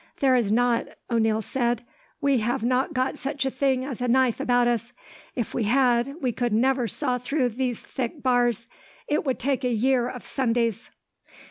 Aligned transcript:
"There 0.19 0.33
is 0.35 0.51
not," 0.51 0.87
O'Neil 1.11 1.43
said. 1.43 1.85
"We 2.21 2.39
have 2.39 2.63
not 2.63 2.91
got 2.95 3.19
such 3.19 3.45
a 3.45 3.51
thing 3.51 3.85
as 3.85 4.01
a 4.01 4.07
knife 4.07 4.39
about 4.39 4.67
us. 4.67 4.93
If 5.35 5.53
we 5.53 5.65
had, 5.65 6.15
we 6.23 6.31
could 6.31 6.53
never 6.53 6.87
saw 6.87 7.19
through 7.19 7.49
these 7.49 7.81
thick 7.81 8.23
bars; 8.23 8.67
it 9.07 9.23
would 9.25 9.37
take 9.37 9.63
a 9.63 9.69
year 9.69 10.09
of 10.09 10.23
Sundays." 10.23 10.89